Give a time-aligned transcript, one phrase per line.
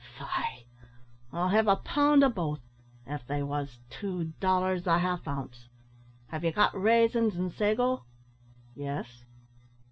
[0.17, 0.63] "Faix,
[1.31, 2.59] I'll have a pound o' both,
[3.07, 5.69] av they wos two dollars the half ounce.
[6.29, 8.05] Have ye got raisins an' sago?"
[8.75, 9.25] "Yes."